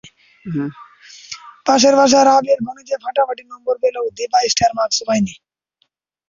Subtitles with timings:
[1.65, 5.33] পাশের বাসার আবীর গণিতে ফাটাফাটি নম্বর পেলেও দীপা স্টার মার্কসও পায়নি।